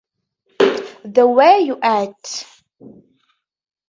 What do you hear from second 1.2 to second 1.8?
Where you